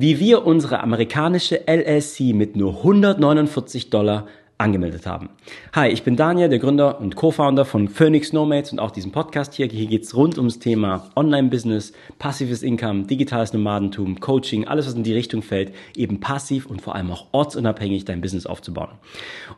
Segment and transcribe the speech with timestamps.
[0.00, 5.28] wie wir unsere amerikanische LLC mit nur 149 Dollar angemeldet haben.
[5.72, 9.54] Hi, ich bin Daniel, der Gründer und Co-Founder von Phoenix Nomads und auch diesem Podcast
[9.54, 9.66] hier.
[9.66, 15.14] Hier geht's rund ums Thema Online-Business, passives Income, digitales Nomadentum, Coaching, alles was in die
[15.14, 18.90] Richtung fällt, eben passiv und vor allem auch ortsunabhängig dein Business aufzubauen.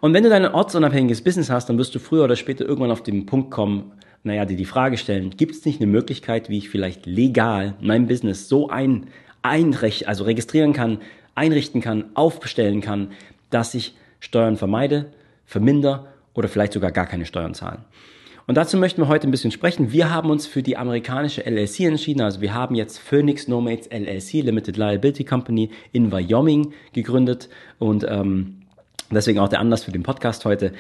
[0.00, 3.02] Und wenn du dein ortsunabhängiges Business hast, dann wirst du früher oder später irgendwann auf
[3.02, 6.70] den Punkt kommen, naja, dir die Frage stellen, gibt es nicht eine Möglichkeit, wie ich
[6.70, 9.06] vielleicht legal mein Business so ein,
[9.42, 10.98] einrecht, also registrieren kann,
[11.34, 13.12] einrichten kann, aufbestellen kann,
[13.50, 15.12] dass ich Steuern vermeide,
[15.46, 17.84] verminder oder vielleicht sogar gar keine Steuern zahlen.
[18.46, 19.92] Und dazu möchten wir heute ein bisschen sprechen.
[19.92, 22.20] Wir haben uns für die amerikanische LLC entschieden.
[22.20, 27.48] Also wir haben jetzt Phoenix Nomads LLC, Limited Liability Company in Wyoming gegründet
[27.78, 28.59] und ähm,
[29.16, 30.72] deswegen auch der Anlass für den Podcast heute.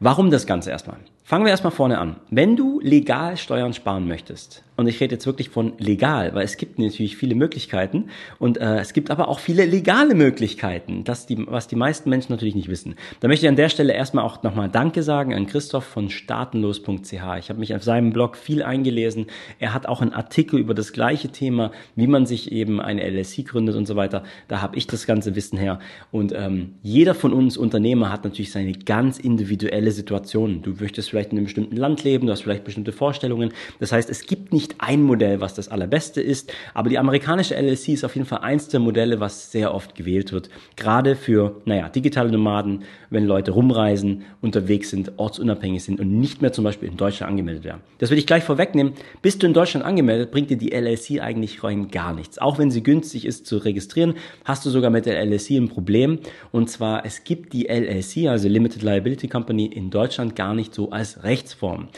[0.00, 0.98] Warum das Ganze erstmal?
[1.24, 2.16] Fangen wir erstmal vorne an.
[2.30, 6.56] Wenn du legal Steuern sparen möchtest, und ich rede jetzt wirklich von legal, weil es
[6.56, 11.36] gibt natürlich viele Möglichkeiten und äh, es gibt aber auch viele legale Möglichkeiten, das die,
[11.48, 12.94] was die meisten Menschen natürlich nicht wissen.
[13.18, 17.12] Da möchte ich an der Stelle erstmal auch nochmal Danke sagen an Christoph von startenlos.ch.
[17.12, 19.26] Ich habe mich auf seinem Blog viel eingelesen.
[19.58, 23.44] Er hat auch einen Artikel über das gleiche Thema, wie man sich eben eine LLC
[23.44, 24.22] gründet und so weiter.
[24.46, 25.80] Da habe ich das ganze Wissen her.
[26.12, 30.62] Und ähm, jeder von uns Unternehmer hat natürlich seine ganz individuelle Situation.
[30.62, 33.52] Du möchtest vielleicht in einem bestimmten Land leben, du hast vielleicht bestimmte Vorstellungen.
[33.78, 37.90] Das heißt, es gibt nicht ein Modell, was das allerbeste ist, aber die amerikanische LLC
[37.90, 40.50] ist auf jeden Fall eins der Modelle, was sehr oft gewählt wird.
[40.74, 46.52] Gerade für, naja, digitale Nomaden, wenn Leute rumreisen, unterwegs sind, ortsunabhängig sind und nicht mehr
[46.52, 47.80] zum Beispiel in Deutschland angemeldet werden.
[47.98, 48.94] Das will ich gleich vorwegnehmen.
[49.22, 52.38] Bist du in Deutschland angemeldet, bringt dir die LLC eigentlich rein gar nichts.
[52.38, 56.18] Auch wenn sie günstig ist zu registrieren, hast du sogar mit der LLC ein Problem.
[56.50, 60.90] Und zwar, es gibt die LLC, also Limited Liability Company, in Deutschland gar nicht so
[60.90, 61.88] als Rechtsform.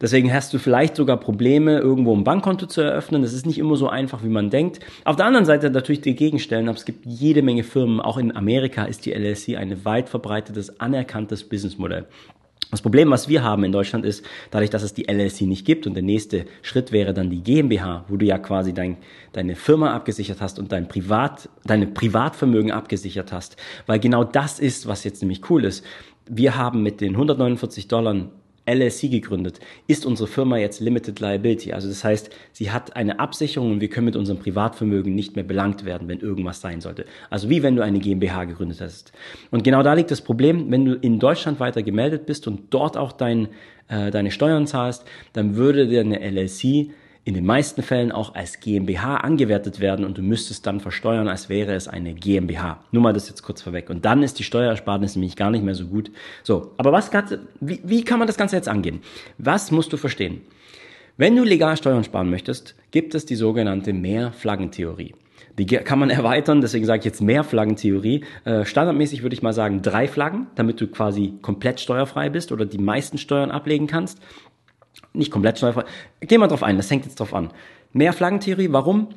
[0.00, 3.22] Deswegen hast du vielleicht sogar Probleme, irgendwo ein Bankkonto zu eröffnen.
[3.22, 4.80] Das ist nicht immer so einfach, wie man denkt.
[5.04, 8.00] Auf der anderen Seite natürlich die Gegenstellen, aber es gibt jede Menge Firmen.
[8.00, 12.06] Auch in Amerika ist die LLC ein weit verbreitetes, anerkanntes Businessmodell.
[12.70, 15.86] Das Problem, was wir haben in Deutschland, ist, dadurch, dass es die LLC nicht gibt
[15.86, 18.96] und der nächste Schritt wäre dann die GmbH, wo du ja quasi dein,
[19.32, 23.56] deine Firma abgesichert hast und dein Privat, deine Privatvermögen abgesichert hast.
[23.86, 25.84] Weil genau das ist, was jetzt nämlich cool ist.
[26.28, 28.30] Wir haben mit den 149 Dollar
[28.72, 31.72] LLC gegründet, ist unsere Firma jetzt Limited Liability.
[31.72, 35.44] Also das heißt, sie hat eine Absicherung und wir können mit unserem Privatvermögen nicht mehr
[35.44, 37.04] belangt werden, wenn irgendwas sein sollte.
[37.30, 39.12] Also wie wenn du eine GmbH gegründet hast.
[39.50, 42.96] Und genau da liegt das Problem, wenn du in Deutschland weiter gemeldet bist und dort
[42.96, 43.48] auch dein,
[43.88, 46.90] äh, deine Steuern zahlst, dann würde dir eine LLC
[47.24, 51.48] in den meisten Fällen auch als GmbH angewertet werden und du müsstest dann versteuern, als
[51.48, 52.82] wäre es eine GmbH.
[52.92, 53.90] Nur mal das jetzt kurz vorweg.
[53.90, 56.10] Und dann ist die Steuersparnis nämlich gar nicht mehr so gut.
[56.42, 57.10] So, aber was
[57.60, 59.00] wie, wie kann man das Ganze jetzt angehen?
[59.36, 60.40] Was musst du verstehen?
[61.18, 65.14] Wenn du legal Steuern sparen möchtest, gibt es die sogenannte Mehrflaggentheorie.
[65.58, 68.24] Die kann man erweitern, deswegen sage ich jetzt Mehrflaggentheorie.
[68.44, 72.64] Äh, standardmäßig würde ich mal sagen drei Flaggen, damit du quasi komplett steuerfrei bist oder
[72.64, 74.20] die meisten Steuern ablegen kannst
[75.12, 75.84] nicht komplett steuerfrei.
[76.20, 77.50] Geh mal drauf ein, das hängt jetzt drauf an.
[77.92, 79.08] Mehr Flaggentheorie, warum?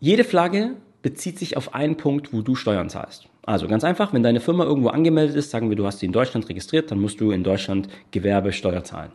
[0.00, 3.28] Jede Flagge bezieht sich auf einen Punkt, wo du Steuern zahlst.
[3.46, 6.12] Also ganz einfach, wenn deine Firma irgendwo angemeldet ist, sagen wir, du hast sie in
[6.12, 9.12] Deutschland registriert, dann musst du in Deutschland Gewerbesteuer zahlen.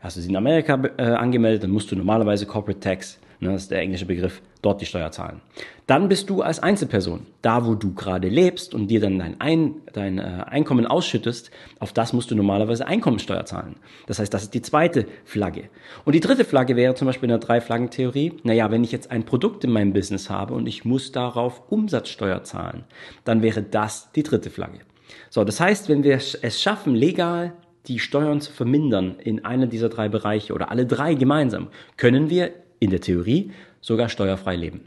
[0.00, 3.62] Hast du sie in Amerika äh, angemeldet, dann musst du normalerweise Corporate Tax ne, das
[3.62, 5.40] ist der englische Begriff, dort die Steuer zahlen.
[5.86, 9.74] Dann bist du als Einzelperson, da wo du gerade lebst und dir dann dein, Ein,
[9.92, 13.76] dein äh, Einkommen ausschüttest, auf das musst du normalerweise Einkommensteuer zahlen.
[14.06, 15.68] Das heißt, das ist die zweite Flagge.
[16.04, 19.24] Und die dritte Flagge wäre zum Beispiel in der Drei-Flaggen-Theorie, naja, wenn ich jetzt ein
[19.24, 22.84] Produkt in meinem Business habe und ich muss darauf Umsatzsteuer zahlen,
[23.24, 24.80] dann wäre das die dritte Flagge.
[25.30, 27.54] So, das heißt, wenn wir es schaffen, legal
[27.86, 32.52] die Steuern zu vermindern in einer dieser drei Bereiche oder alle drei gemeinsam, können wir
[32.82, 34.82] in der Theorie sogar steuerfrei leben.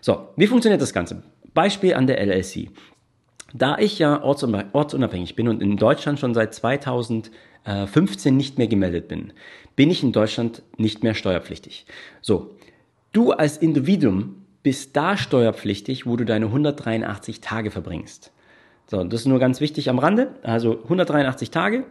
[0.00, 1.22] So, wie funktioniert das Ganze?
[1.52, 2.70] Beispiel an der LLC.
[3.52, 9.32] Da ich ja ortsunabhängig bin und in Deutschland schon seit 2015 nicht mehr gemeldet bin,
[9.74, 11.86] bin ich in Deutschland nicht mehr steuerpflichtig.
[12.20, 12.54] So,
[13.10, 18.30] du als Individuum bist da steuerpflichtig, wo du deine 183 Tage verbringst.
[18.86, 20.34] So, das ist nur ganz wichtig am Rande.
[20.42, 21.84] Also 183 Tage.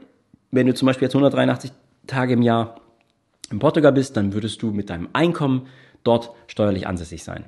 [0.51, 1.71] Wenn du zum Beispiel jetzt 183
[2.07, 2.79] Tage im Jahr
[3.51, 5.67] in Portugal bist, dann würdest du mit deinem Einkommen
[6.03, 7.45] dort steuerlich ansässig sein.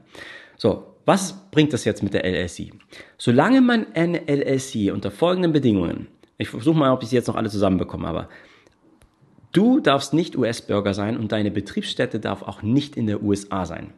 [0.58, 2.74] So, was bringt das jetzt mit der LLC?
[3.18, 6.08] Solange man eine LLC unter folgenden Bedingungen,
[6.38, 8.30] ich versuche mal, ob ich sie jetzt noch alle zusammenbekomme, aber
[9.52, 13.94] du darfst nicht US-Bürger sein und deine Betriebsstätte darf auch nicht in der USA sein.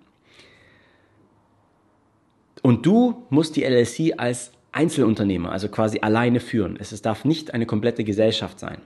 [2.62, 6.78] Und du musst die LLC als Einzelunternehmer, also quasi alleine führen.
[6.80, 8.78] Es darf nicht eine komplette Gesellschaft sein.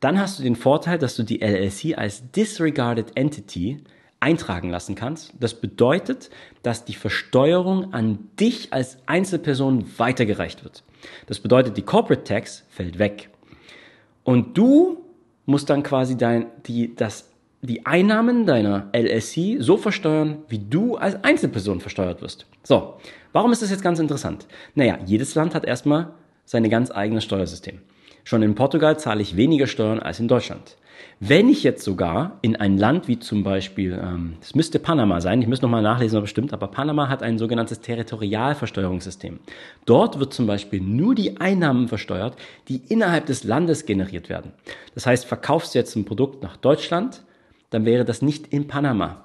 [0.00, 3.82] Dann hast du den Vorteil, dass du die LLC als Disregarded Entity
[4.24, 5.32] eintragen lassen kannst.
[5.38, 6.30] Das bedeutet,
[6.62, 10.82] dass die Versteuerung an dich als Einzelperson weitergereicht wird.
[11.26, 13.28] Das bedeutet, die Corporate Tax fällt weg.
[14.22, 15.04] Und du
[15.44, 17.28] musst dann quasi dein, die, das,
[17.60, 22.46] die Einnahmen deiner LSC so versteuern, wie du als Einzelperson versteuert wirst.
[22.62, 22.94] So,
[23.32, 24.46] warum ist das jetzt ganz interessant?
[24.74, 26.12] Naja, jedes Land hat erstmal
[26.46, 27.80] sein ganz eigenes Steuersystem.
[28.24, 30.76] Schon in Portugal zahle ich weniger Steuern als in Deutschland.
[31.20, 35.40] Wenn ich jetzt sogar in ein Land wie zum Beispiel, ähm, das müsste Panama sein,
[35.40, 39.38] ich müsste nochmal nachlesen, ob es stimmt, aber Panama hat ein sogenanntes Territorialversteuerungssystem.
[39.84, 42.36] Dort wird zum Beispiel nur die Einnahmen versteuert,
[42.68, 44.52] die innerhalb des Landes generiert werden.
[44.94, 47.22] Das heißt, verkaufst du jetzt ein Produkt nach Deutschland,
[47.70, 49.24] dann wäre das nicht in Panama.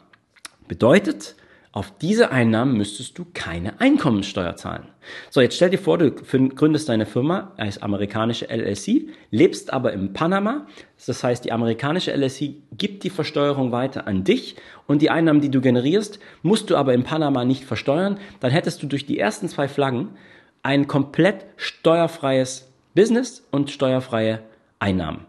[0.68, 1.36] Bedeutet,
[1.80, 4.90] auf diese Einnahmen müsstest du keine Einkommensteuer zahlen.
[5.30, 10.12] So, jetzt stell dir vor, du gründest deine Firma als amerikanische LLC, lebst aber in
[10.12, 10.68] Panama.
[11.08, 15.52] Das heißt, die amerikanische LLC gibt die Versteuerung weiter an dich und die Einnahmen, die
[15.52, 18.20] du generierst, musst du aber in Panama nicht versteuern.
[18.42, 20.10] Dann hättest du durch die ersten zwei Flaggen
[20.64, 24.42] ein komplett steuerfreies Business und steuerfreie
[24.80, 25.28] Einnahmen.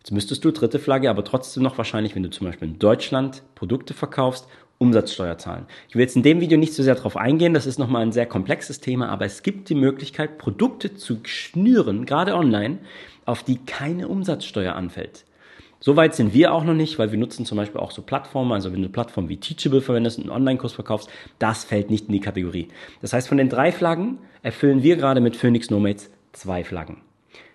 [0.00, 3.42] Jetzt müsstest du dritte Flagge aber trotzdem noch wahrscheinlich, wenn du zum Beispiel in Deutschland
[3.54, 4.46] Produkte verkaufst
[4.80, 5.66] Umsatzsteuer zahlen.
[5.88, 8.12] Ich will jetzt in dem Video nicht so sehr darauf eingehen, das ist nochmal ein
[8.12, 12.78] sehr komplexes Thema, aber es gibt die Möglichkeit, Produkte zu schnüren, gerade online,
[13.26, 15.26] auf die keine Umsatzsteuer anfällt.
[15.80, 18.72] Soweit sind wir auch noch nicht, weil wir nutzen zum Beispiel auch so Plattformen, also
[18.72, 22.20] wenn du Plattformen wie Teachable verwendest und einen Online-Kurs verkaufst, das fällt nicht in die
[22.20, 22.68] Kategorie.
[23.02, 27.02] Das heißt, von den drei Flaggen erfüllen wir gerade mit Phoenix Nomads zwei Flaggen.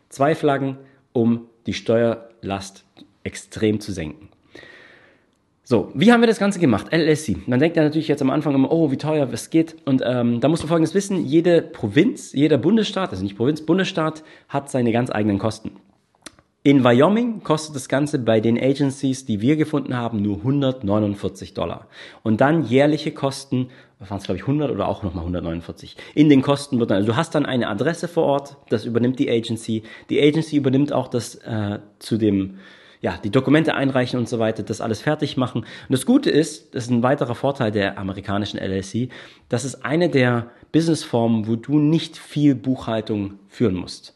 [0.09, 0.77] Zwei Flaggen,
[1.11, 2.85] um die Steuerlast
[3.23, 4.29] extrem zu senken.
[5.67, 6.93] So, wie haben wir das Ganze gemacht?
[6.93, 7.47] LLC.
[7.47, 9.75] Man denkt ja natürlich jetzt am Anfang immer, oh, wie teuer, was geht.
[9.83, 14.23] Und ähm, da musst du Folgendes wissen, jede Provinz, jeder Bundesstaat, also nicht Provinz, Bundesstaat
[14.47, 15.71] hat seine ganz eigenen Kosten.
[16.61, 21.87] In Wyoming kostet das Ganze bei den Agencies, die wir gefunden haben, nur 149 Dollar.
[22.21, 25.97] Und dann jährliche Kosten, waren es glaube ich 100 oder auch nochmal 149.
[26.13, 29.17] In den Kosten wird dann, also du hast dann eine Adresse vor Ort, das übernimmt
[29.17, 29.81] die Agency.
[30.11, 32.59] Die Agency übernimmt auch das äh, zu dem
[33.05, 35.59] ja, die Dokumente einreichen und so weiter, das alles fertig machen.
[35.61, 39.09] Und das Gute ist, das ist ein weiterer Vorteil der amerikanischen LLC,
[39.47, 44.15] das ist eine der Businessformen, wo du nicht viel Buchhaltung führen musst.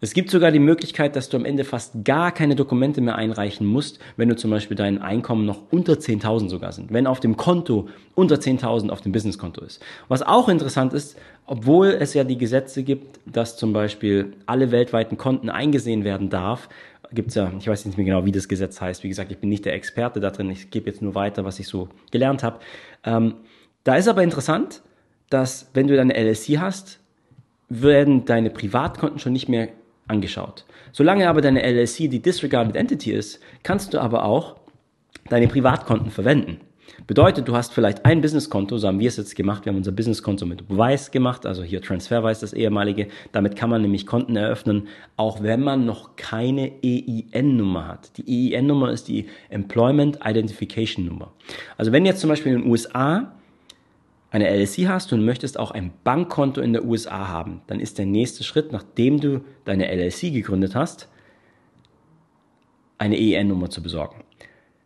[0.00, 3.66] Es gibt sogar die Möglichkeit, dass du am Ende fast gar keine Dokumente mehr einreichen
[3.66, 6.92] musst, wenn du zum Beispiel dein Einkommen noch unter 10.000 sogar sind.
[6.92, 9.80] Wenn auf dem Konto unter 10.000 auf dem Businesskonto ist.
[10.08, 11.16] Was auch interessant ist,
[11.46, 16.68] obwohl es ja die Gesetze gibt, dass zum Beispiel alle weltweiten Konten eingesehen werden darf,
[17.14, 19.02] gibt's ja, ich weiß nicht mehr genau, wie das Gesetz heißt.
[19.04, 20.50] Wie gesagt, ich bin nicht der Experte da drin.
[20.50, 22.60] Ich gebe jetzt nur weiter, was ich so gelernt habe.
[23.04, 23.36] Ähm,
[23.84, 24.82] da ist aber interessant,
[25.30, 27.00] dass wenn du deine LLC hast,
[27.68, 29.68] werden deine Privatkonten schon nicht mehr
[30.06, 30.64] angeschaut.
[30.92, 34.56] Solange aber deine LLC die Disregarded Entity ist, kannst du aber auch
[35.28, 36.60] deine Privatkonten verwenden.
[37.06, 39.64] Bedeutet, du hast vielleicht ein Businesskonto, so haben wir es jetzt gemacht.
[39.64, 43.08] Wir haben unser Businesskonto mit Wise gemacht, also hier Transferwise, das ehemalige.
[43.32, 48.16] Damit kann man nämlich Konten eröffnen, auch wenn man noch keine EIN-Nummer hat.
[48.16, 51.32] Die EIN-Nummer ist die Employment Identification Nummer.
[51.76, 53.34] Also wenn jetzt zum Beispiel in den USA
[54.30, 58.06] eine LLC hast und möchtest auch ein Bankkonto in der USA haben, dann ist der
[58.06, 61.08] nächste Schritt, nachdem du deine LLC gegründet hast,
[62.98, 64.24] eine EIN-Nummer zu besorgen.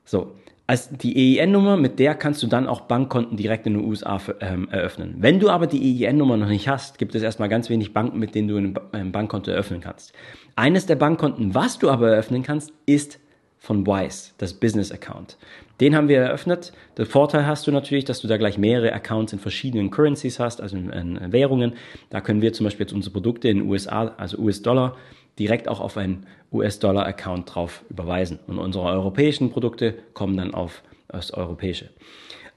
[0.04, 0.32] So,
[0.68, 4.68] als die EIN-Nummer, mit der kannst du dann auch Bankkonten direkt in den USA ähm,
[4.68, 5.14] eröffnen.
[5.18, 8.34] Wenn du aber die EIN-Nummer noch nicht hast, gibt es erstmal ganz wenig Banken, mit
[8.34, 10.12] denen du ein, ein Bankkonto eröffnen kannst.
[10.56, 13.18] Eines der Bankkonten, was du aber eröffnen kannst, ist
[13.56, 15.38] von Wise, das Business Account.
[15.80, 16.74] Den haben wir eröffnet.
[16.98, 20.60] Der Vorteil hast du natürlich, dass du da gleich mehrere Accounts in verschiedenen Currencies hast,
[20.60, 21.76] also in, in Währungen.
[22.10, 24.96] Da können wir zum Beispiel jetzt unsere Produkte in USA, also US-Dollar,
[25.38, 28.38] direkt auch auf einen US-Dollar-Account drauf überweisen.
[28.46, 31.90] Und unsere europäischen Produkte kommen dann auf das Europäische.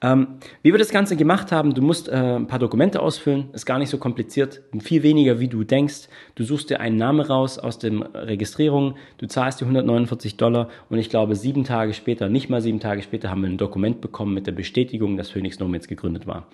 [0.03, 3.67] Ähm, wie wir das Ganze gemacht haben, du musst äh, ein paar Dokumente ausfüllen, ist
[3.67, 6.07] gar nicht so kompliziert, viel weniger wie du denkst.
[6.33, 10.97] Du suchst dir einen Namen raus aus dem Registrierung, du zahlst dir 149 Dollar und
[10.97, 14.33] ich glaube sieben Tage später, nicht mal sieben Tage später, haben wir ein Dokument bekommen
[14.33, 16.47] mit der Bestätigung, dass Phoenix Nomads gegründet war.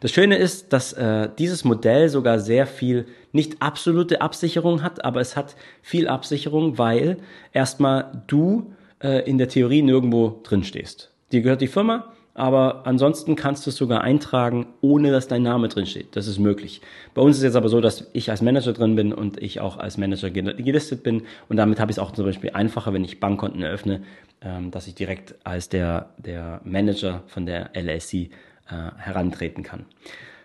[0.00, 5.20] Das Schöne ist, dass äh, dieses Modell sogar sehr viel, nicht absolute Absicherung hat, aber
[5.20, 7.18] es hat viel Absicherung, weil
[7.52, 11.10] erstmal du äh, in der Theorie nirgendwo drin stehst.
[11.32, 15.68] Dir gehört die Firma, aber ansonsten kannst du es sogar eintragen, ohne dass dein Name
[15.68, 16.16] drin steht.
[16.16, 16.80] Das ist möglich.
[17.14, 19.60] Bei uns ist es jetzt aber so, dass ich als Manager drin bin und ich
[19.60, 23.04] auch als Manager gelistet bin und damit habe ich es auch zum Beispiel einfacher, wenn
[23.04, 24.02] ich Bankkonten eröffne,
[24.42, 28.30] ähm, dass ich direkt als der, der Manager von der LLC
[28.68, 29.86] äh, herantreten kann.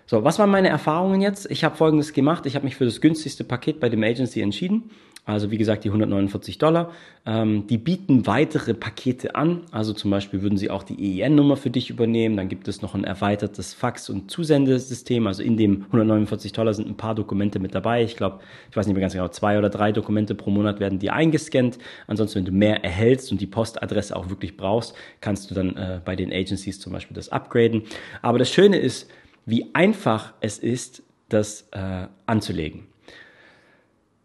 [0.05, 1.49] So, was waren meine Erfahrungen jetzt?
[1.51, 2.47] Ich habe folgendes gemacht.
[2.47, 4.89] Ich habe mich für das günstigste Paket bei dem Agency entschieden.
[5.29, 6.91] Also wie gesagt die 149 Dollar.
[7.25, 11.69] Ähm, die bieten weitere Pakete an, also zum Beispiel würden sie auch die EIN-Nummer für
[11.69, 12.35] dich übernehmen.
[12.35, 15.27] Dann gibt es noch ein erweitertes Fax- und Zusendesystem.
[15.27, 18.03] Also in dem 149 Dollar sind ein paar Dokumente mit dabei.
[18.03, 20.99] Ich glaube, ich weiß nicht mehr ganz genau, zwei oder drei Dokumente pro Monat werden
[20.99, 21.77] dir eingescannt.
[22.07, 26.01] Ansonsten, wenn du mehr erhältst und die Postadresse auch wirklich brauchst, kannst du dann äh,
[26.03, 27.83] bei den Agencies zum Beispiel das upgraden.
[28.21, 29.09] Aber das Schöne ist,
[29.45, 32.88] wie einfach es ist, das äh, anzulegen.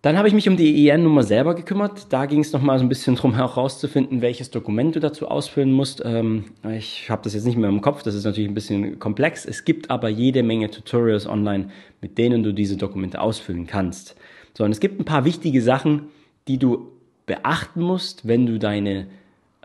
[0.05, 2.13] Dann habe ich mich um die EIN-Nummer selber gekümmert.
[2.13, 6.03] Da ging es nochmal so ein bisschen drum herauszufinden, welches Dokument du dazu ausfüllen musst.
[6.05, 6.45] Ähm,
[6.77, 9.47] ich habe das jetzt nicht mehr im Kopf, das ist natürlich ein bisschen komplex.
[9.47, 11.71] Es gibt aber jede Menge Tutorials online,
[12.03, 14.15] mit denen du diese Dokumente ausfüllen kannst.
[14.53, 16.09] So, und es gibt ein paar wichtige Sachen,
[16.49, 16.93] die du
[17.25, 19.07] beachten musst, wenn du deine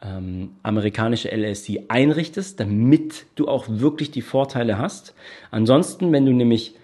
[0.01, 5.15] ähm, amerikanische LLC einrichtest, damit du auch wirklich die Vorteile hast.
[5.51, 6.75] Ansonsten, wenn du nämlich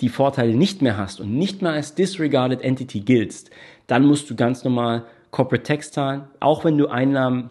[0.00, 3.50] die Vorteile nicht mehr hast und nicht mehr als disregarded entity giltst,
[3.86, 7.50] dann musst du ganz normal Corporate Tax zahlen, auch wenn du Einnahmen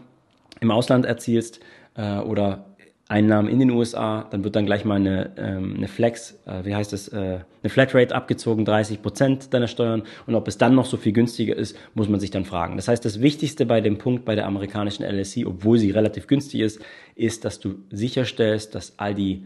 [0.60, 1.60] im Ausland erzielst
[1.96, 2.66] äh, oder
[3.10, 6.74] Einnahmen in den USA, dann wird dann gleich mal eine, ähm, eine Flex, äh, wie
[6.74, 10.04] heißt das, äh, eine Flatrate abgezogen, 30 Prozent deiner Steuern.
[10.26, 12.78] Und ob es dann noch so viel günstiger ist, muss man sich dann fragen.
[12.78, 16.62] Das heißt, das Wichtigste bei dem Punkt bei der amerikanischen LSC, obwohl sie relativ günstig
[16.62, 16.82] ist,
[17.16, 19.44] ist, dass du sicherstellst, dass all die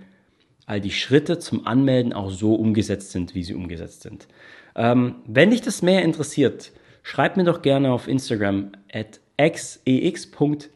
[0.68, 4.28] all die Schritte zum Anmelden auch so umgesetzt sind, wie sie umgesetzt sind.
[4.76, 6.72] Ähm, wenn dich das mehr interessiert,
[7.02, 10.68] schreib mir doch gerne auf Instagram at xex.lima,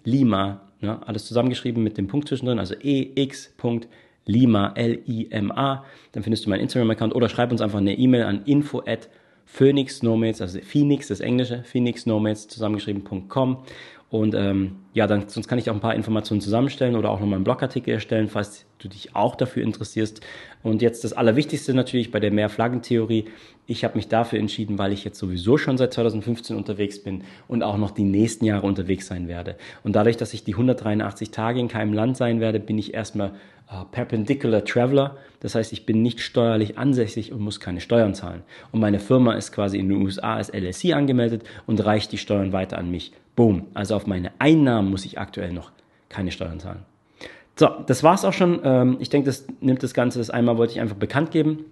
[0.79, 7.13] ne, alles zusammengeschrieben mit dem Punkt zwischendrin, also ex.lima, L-I-M-A, dann findest du meinen Instagram-Account
[7.13, 9.09] oder schreib uns einfach eine E-Mail an info at
[9.45, 13.57] Phoenix Nomads, also Phoenix, das Englische, Phoenix Nomads zusammengeschrieben.com
[14.11, 17.35] und ähm, ja, dann sonst kann ich auch ein paar Informationen zusammenstellen oder auch nochmal
[17.35, 20.19] einen Blogartikel erstellen, falls du dich auch dafür interessierst.
[20.63, 23.25] Und jetzt das Allerwichtigste natürlich bei der Mehrflaggentheorie.
[23.67, 27.63] Ich habe mich dafür entschieden, weil ich jetzt sowieso schon seit 2015 unterwegs bin und
[27.63, 29.55] auch noch die nächsten Jahre unterwegs sein werde.
[29.81, 33.29] Und dadurch, dass ich die 183 Tage in keinem Land sein werde, bin ich erstmal
[33.69, 35.15] äh, Perpendicular Traveler.
[35.39, 38.41] Das heißt, ich bin nicht steuerlich ansässig und muss keine Steuern zahlen.
[38.73, 42.51] Und meine Firma ist quasi in den USA als LSC angemeldet und reicht die Steuern
[42.51, 43.13] weiter an mich.
[43.35, 43.67] Boom.
[43.73, 45.71] Also auf meine Einnahmen muss ich aktuell noch
[46.09, 46.85] keine Steuern zahlen.
[47.55, 48.59] So, das war's auch schon.
[48.63, 50.19] Ähm, ich denke, das nimmt das Ganze.
[50.19, 51.65] Das einmal wollte ich einfach bekannt geben,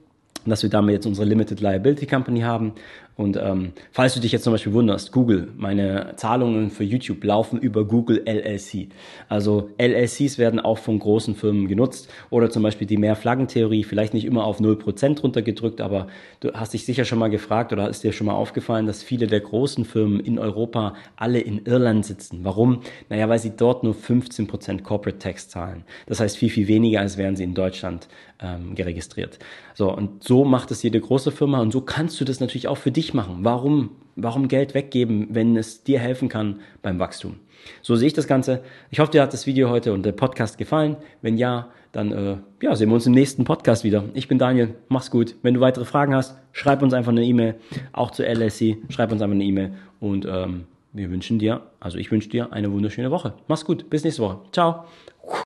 [0.45, 2.73] dass wir damit jetzt unsere Limited Liability Company haben
[3.19, 7.59] und ähm, falls du dich jetzt zum Beispiel wunderst, Google, meine Zahlungen für YouTube laufen
[7.59, 8.87] über Google LLC.
[9.27, 14.23] Also LLCs werden auch von großen Firmen genutzt oder zum Beispiel die Mehrflaggentheorie, vielleicht nicht
[14.23, 16.07] immer auf 0% runtergedrückt, aber
[16.39, 19.27] du hast dich sicher schon mal gefragt oder ist dir schon mal aufgefallen, dass viele
[19.27, 22.39] der großen Firmen in Europa alle in Irland sitzen.
[22.43, 22.83] Warum?
[23.09, 25.83] Naja, weil sie dort nur 15% Corporate Tax zahlen.
[26.05, 28.07] Das heißt viel, viel weniger, als wären sie in Deutschland
[28.41, 29.39] ähm, geregistriert.
[29.73, 32.77] So, und so macht es jede große Firma und so kannst du das natürlich auch
[32.77, 33.39] für dich machen?
[33.41, 37.35] Warum, warum Geld weggeben, wenn es dir helfen kann beim Wachstum?
[37.81, 38.61] So sehe ich das Ganze.
[38.89, 40.97] Ich hoffe, dir hat das Video heute und der Podcast gefallen.
[41.21, 44.03] Wenn ja, dann äh, ja, sehen wir uns im nächsten Podcast wieder.
[44.13, 45.35] Ich bin Daniel, mach's gut.
[45.41, 47.55] Wenn du weitere Fragen hast, schreib uns einfach eine E-Mail,
[47.91, 52.11] auch zur LSC, schreib uns einfach eine E-Mail und ähm, wir wünschen dir, also ich
[52.11, 53.33] wünsche dir eine wunderschöne Woche.
[53.47, 54.39] Mach's gut, bis nächste Woche.
[54.51, 54.85] Ciao.